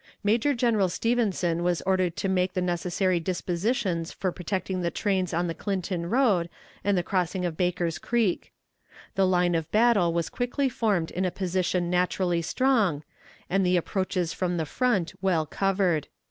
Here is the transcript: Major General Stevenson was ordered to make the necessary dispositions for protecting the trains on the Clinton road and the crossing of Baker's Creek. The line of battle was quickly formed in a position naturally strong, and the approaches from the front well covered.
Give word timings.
Major 0.23 0.55
General 0.55 0.89
Stevenson 0.89 1.61
was 1.61 1.83
ordered 1.83 2.15
to 2.15 2.27
make 2.27 2.53
the 2.53 2.59
necessary 2.63 3.19
dispositions 3.19 4.11
for 4.11 4.31
protecting 4.31 4.81
the 4.81 4.89
trains 4.89 5.31
on 5.31 5.45
the 5.45 5.53
Clinton 5.53 6.09
road 6.09 6.49
and 6.83 6.97
the 6.97 7.03
crossing 7.03 7.45
of 7.45 7.55
Baker's 7.55 7.99
Creek. 7.99 8.51
The 9.13 9.27
line 9.27 9.53
of 9.53 9.71
battle 9.71 10.11
was 10.11 10.27
quickly 10.27 10.69
formed 10.69 11.11
in 11.11 11.23
a 11.23 11.29
position 11.29 11.91
naturally 11.91 12.41
strong, 12.41 13.03
and 13.47 13.63
the 13.63 13.77
approaches 13.77 14.33
from 14.33 14.57
the 14.57 14.65
front 14.65 15.13
well 15.21 15.45
covered. 15.45 16.07